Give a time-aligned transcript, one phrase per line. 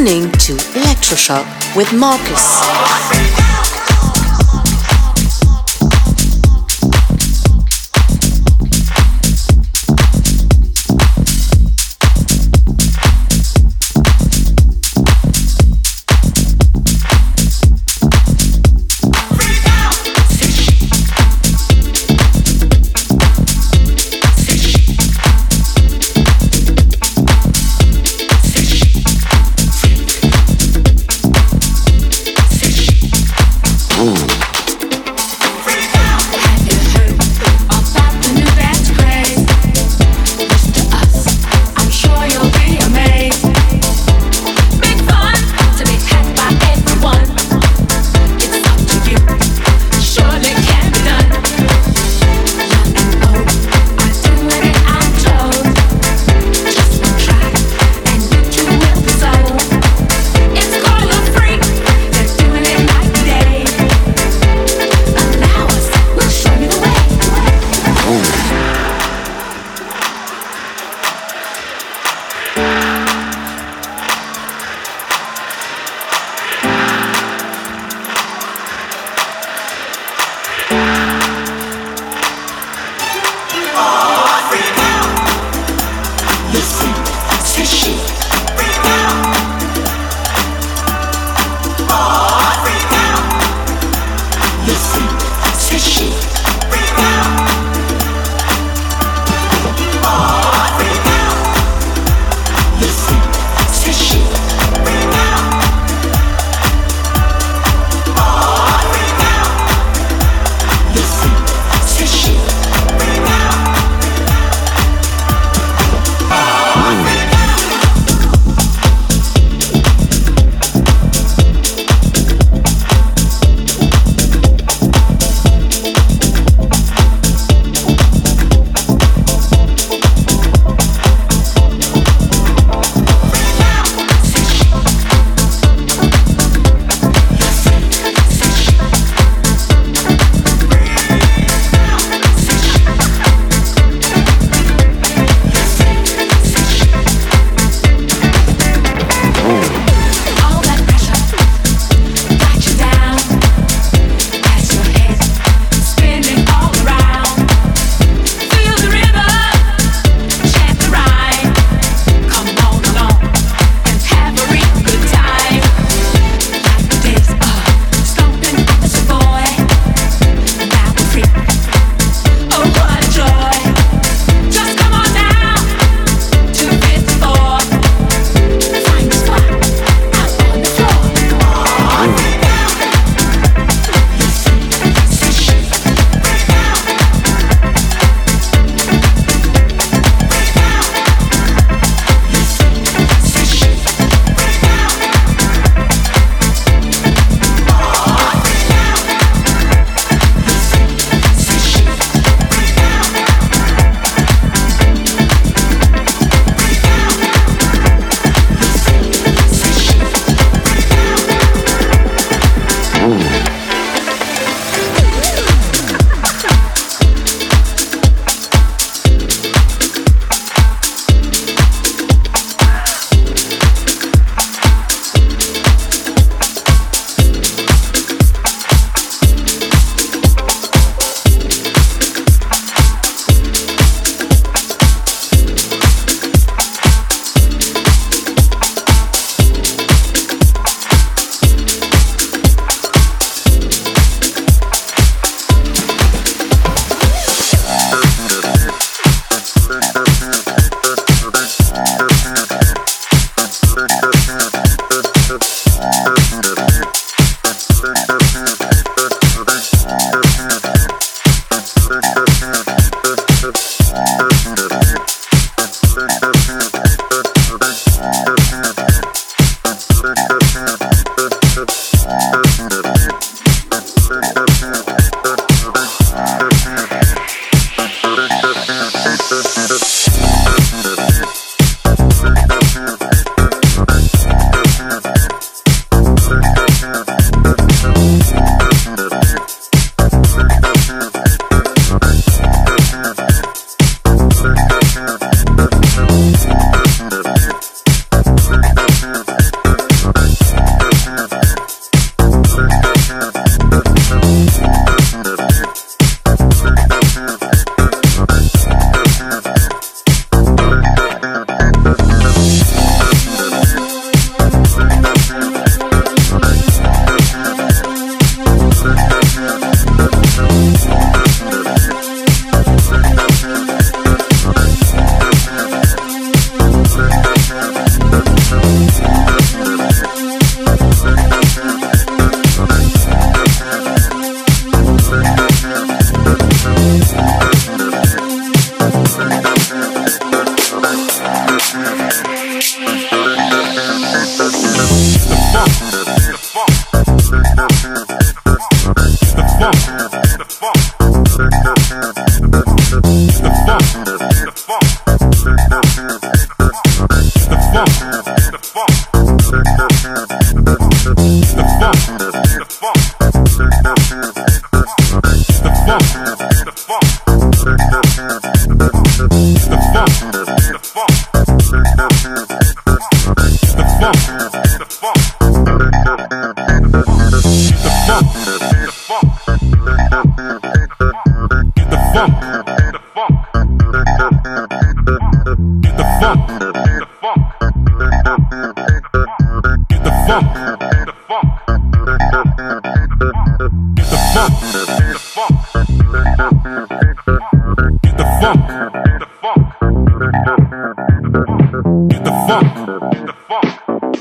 [0.00, 3.49] Listening to Electroshock with Marcus.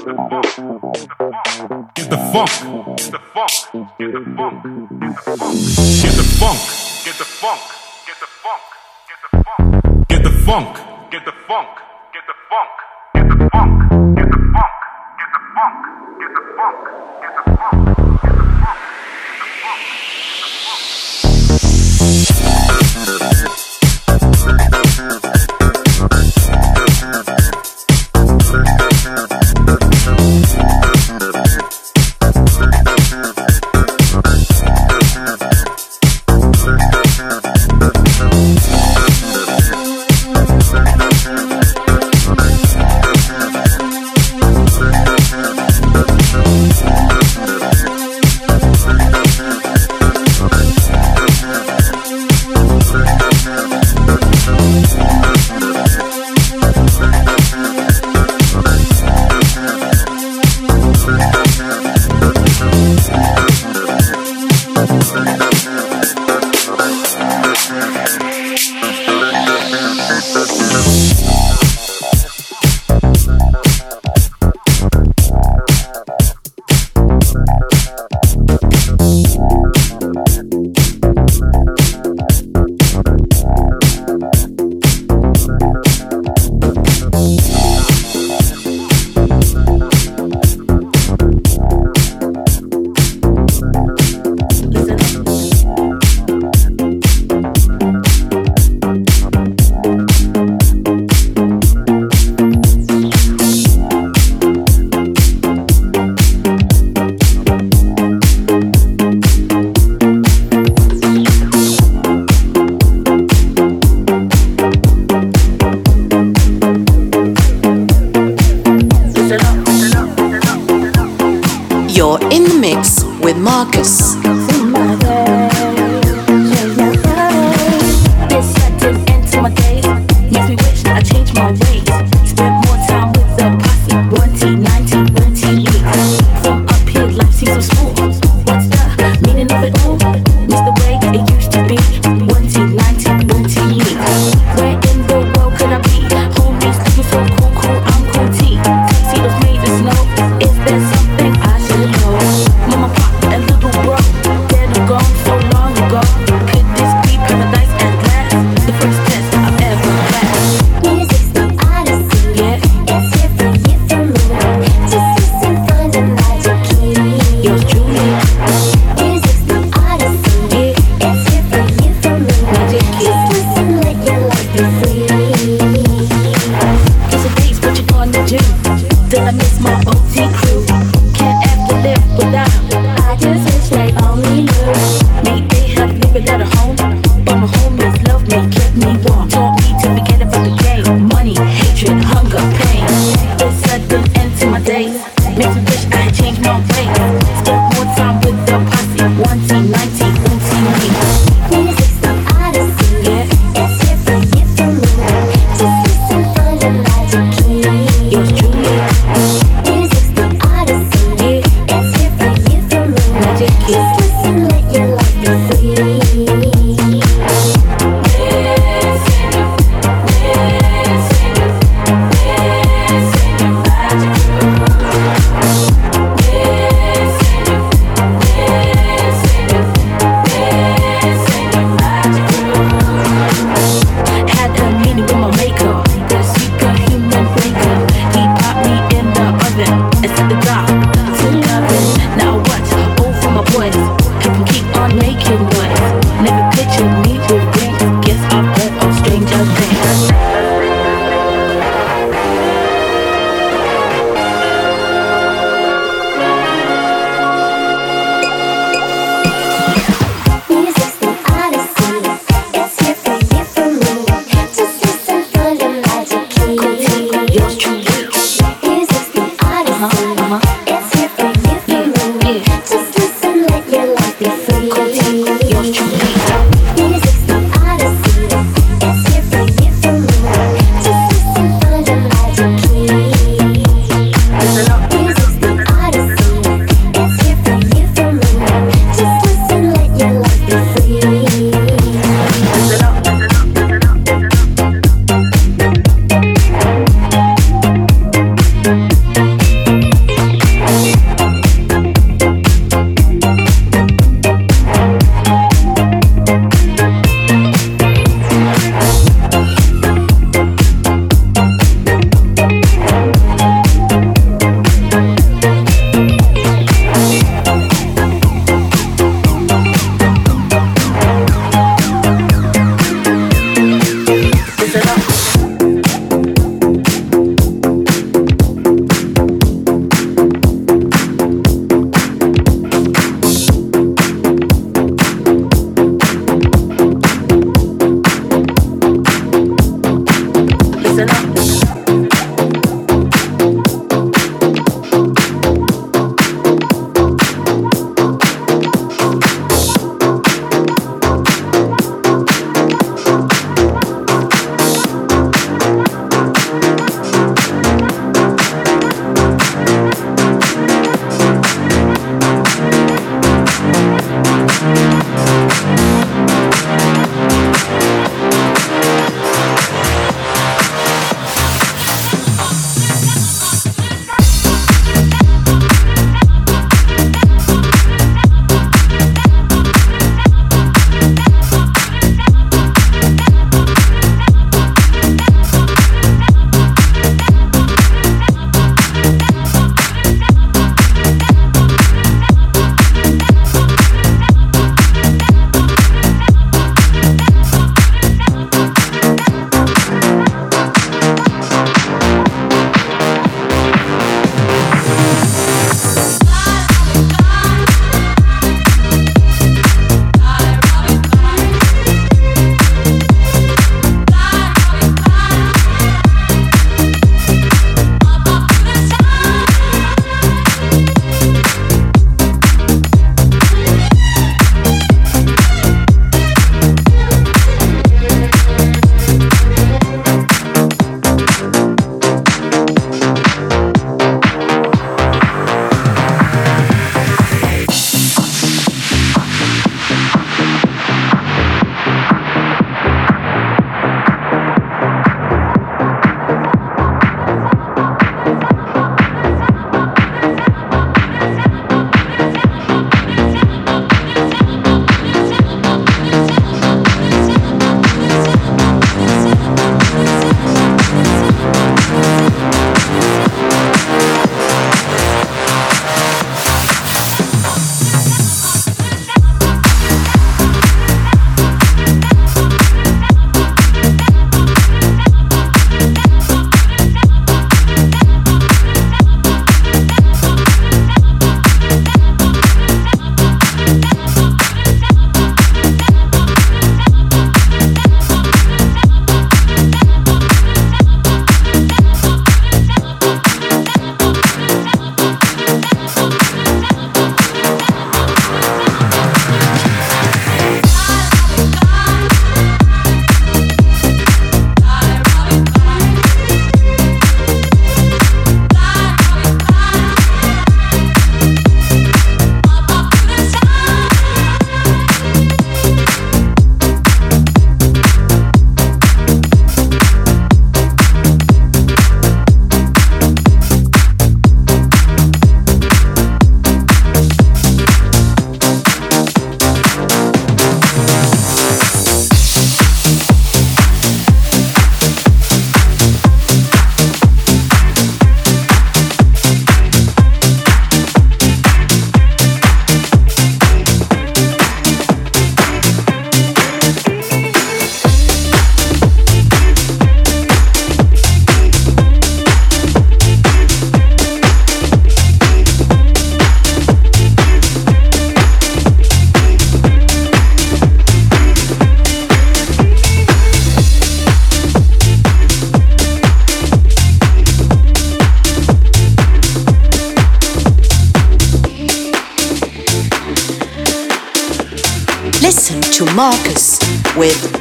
[0.09, 1.93] Get the funk.
[1.93, 2.69] Get the funk.
[2.97, 3.53] Get the funk.
[3.99, 4.63] Get the funk.
[4.99, 6.59] Get the funk.
[7.05, 7.61] Get the funk.
[8.07, 8.63] Get the funk.
[9.07, 9.67] Get the funk.
[10.09, 10.77] Get the funk.
[11.11, 11.77] Get the funk.
[12.11, 12.73] Get the funk.
[13.13, 13.77] Get the funk.
[14.15, 14.81] Get the funk.
[15.05, 15.85] Get the funk.
[16.19, 17.58] Get the funk.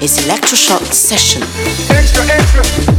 [0.08, 1.42] His electroshock session.
[1.90, 2.97] Extra, extra,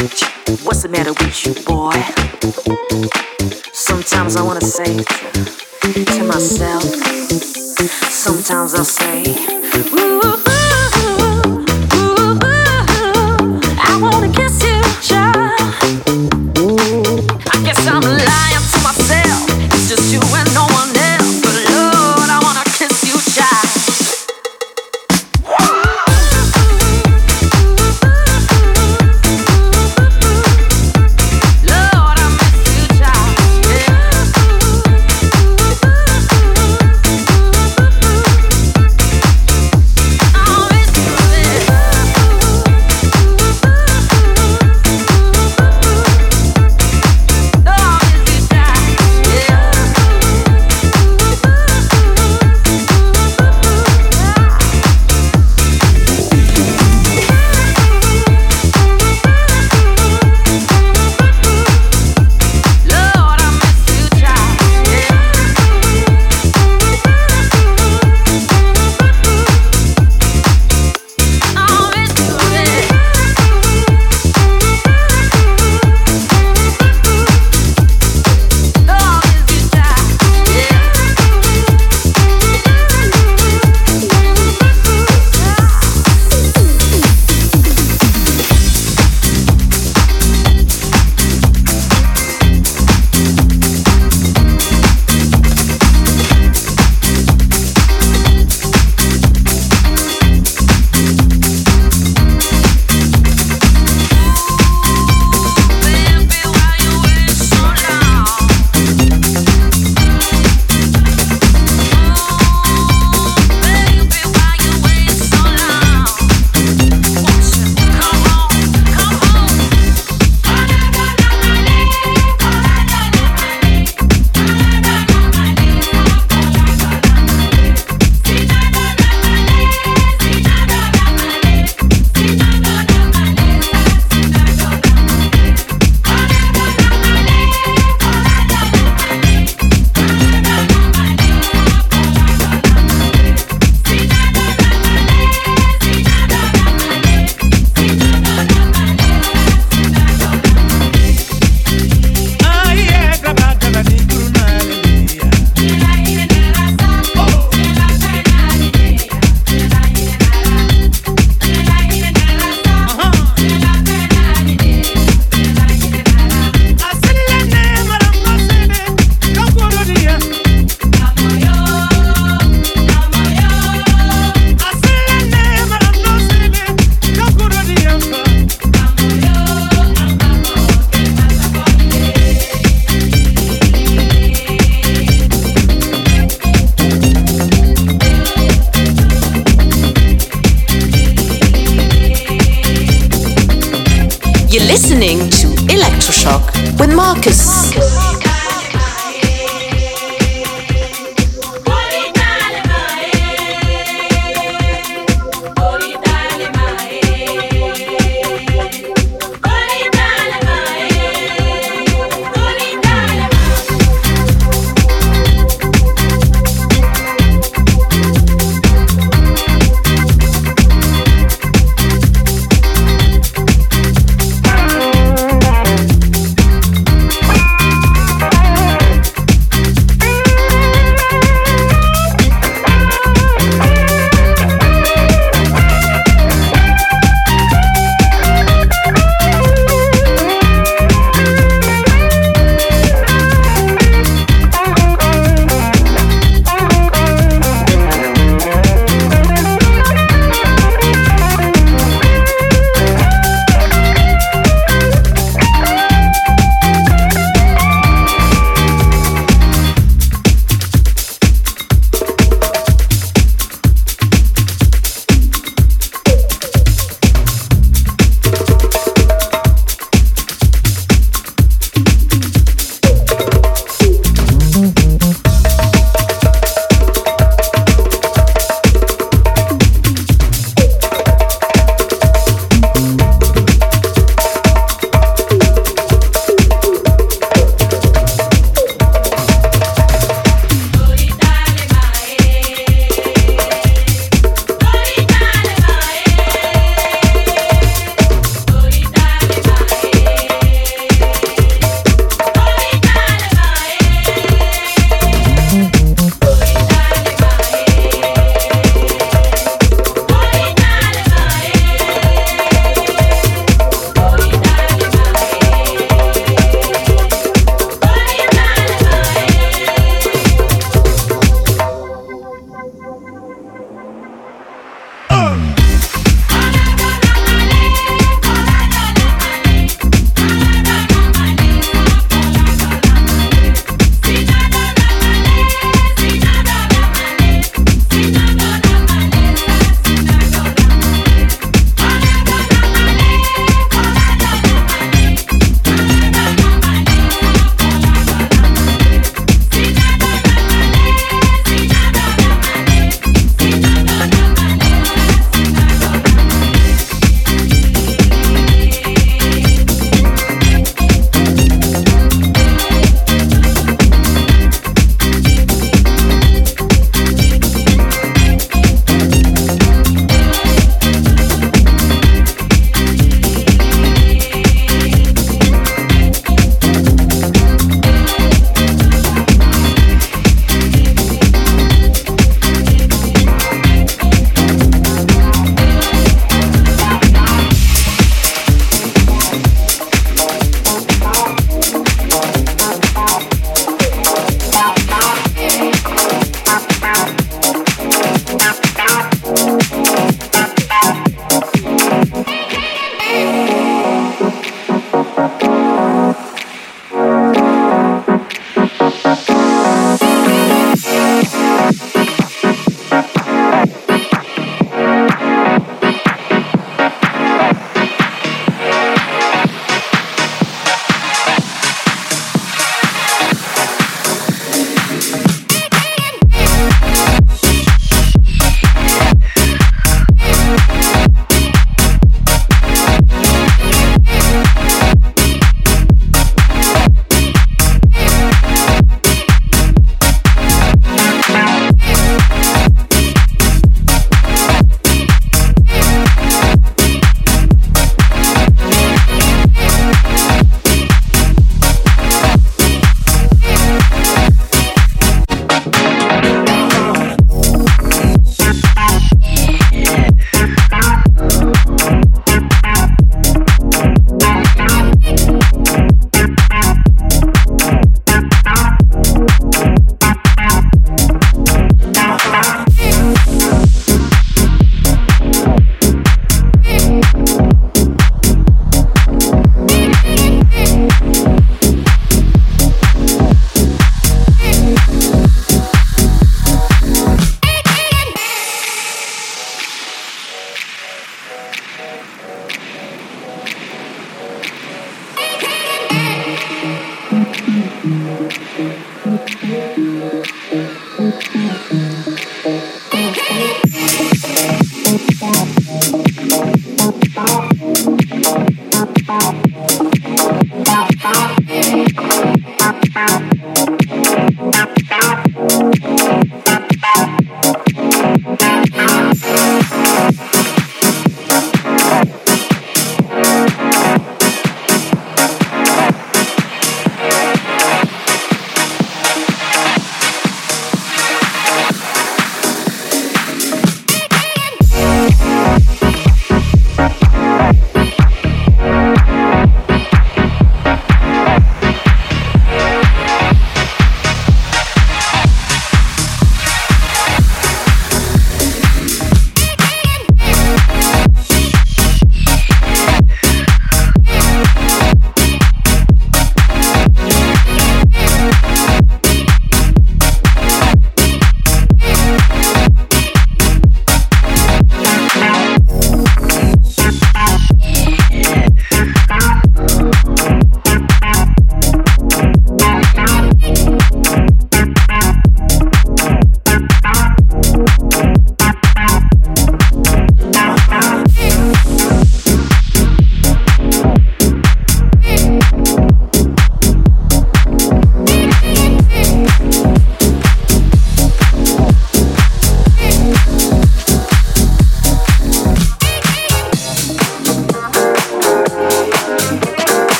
[0.00, 1.92] What's the matter with you, boy?
[3.74, 6.84] Sometimes I wanna say to myself,
[8.08, 9.24] sometimes I'll say,
[9.92, 10.39] Ooh.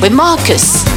[0.00, 0.89] With Marcus.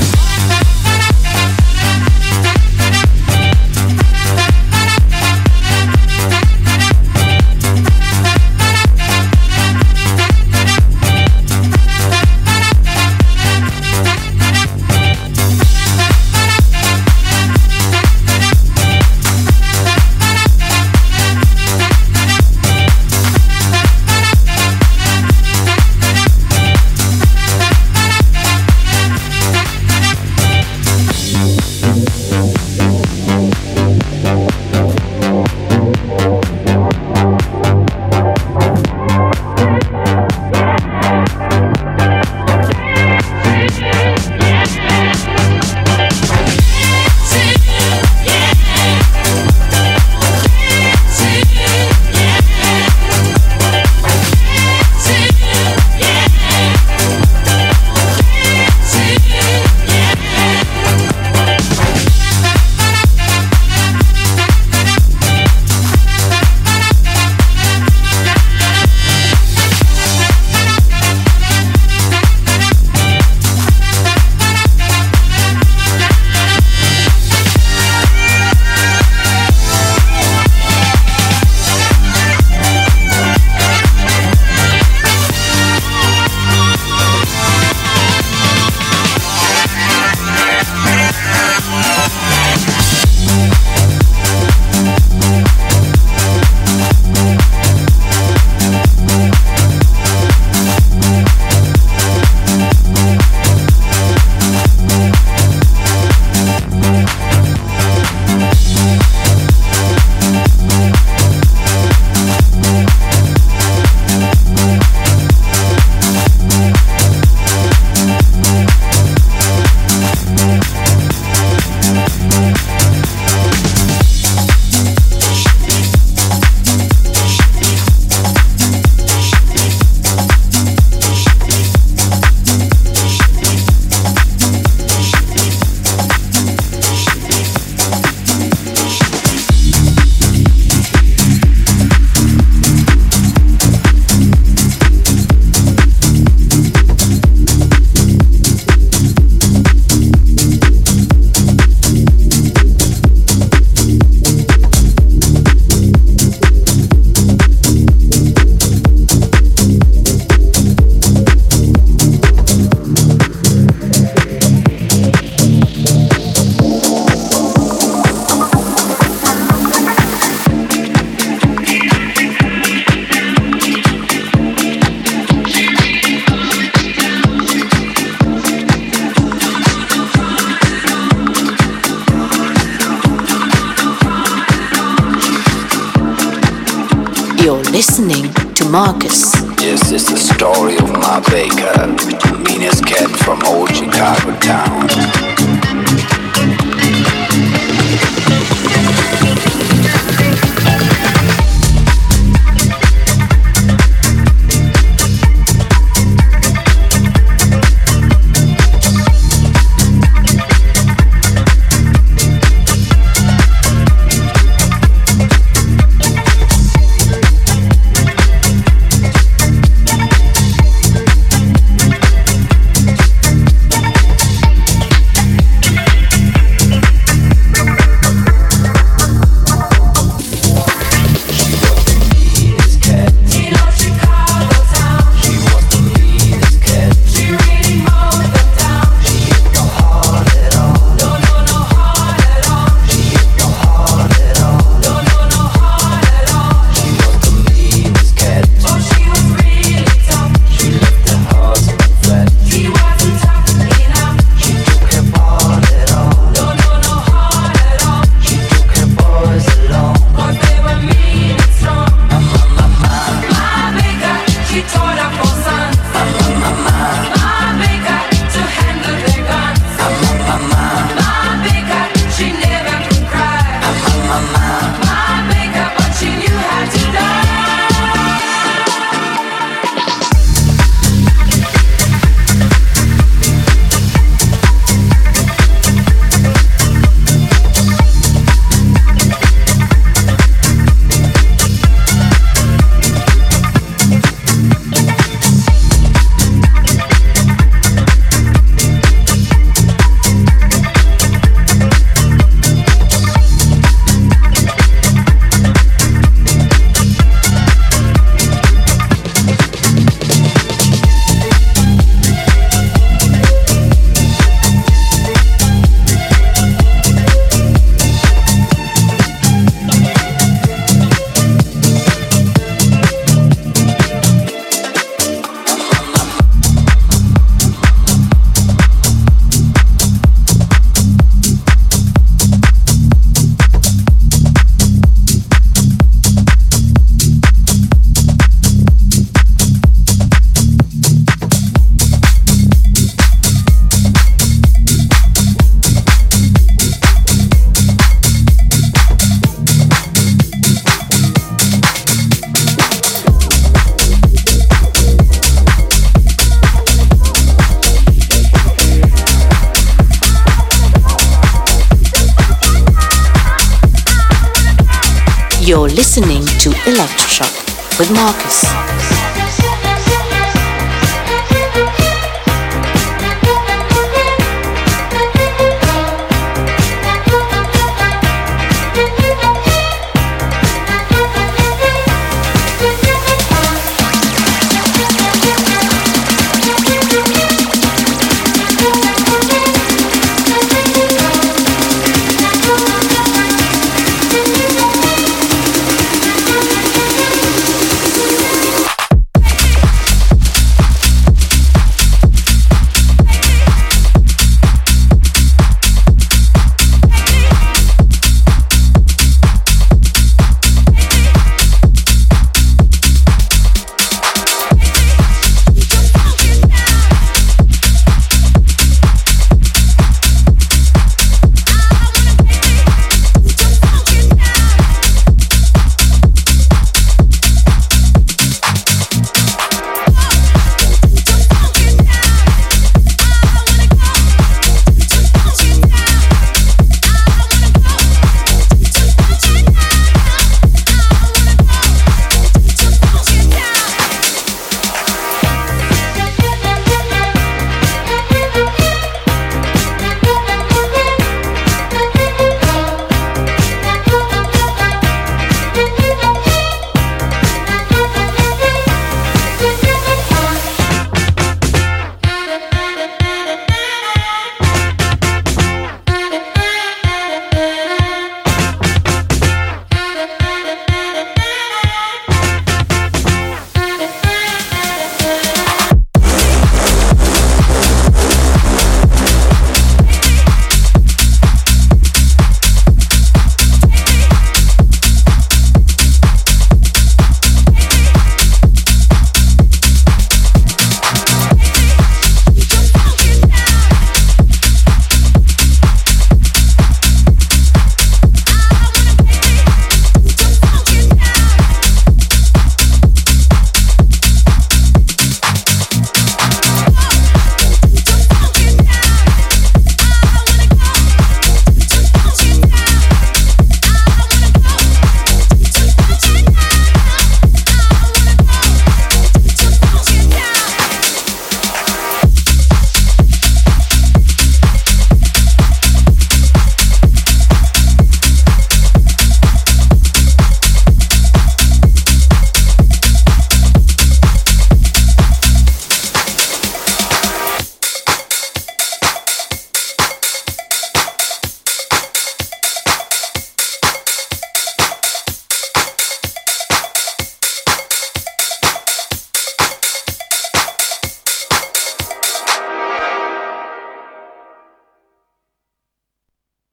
[365.74, 368.93] Listening to Electroshock with Marcus.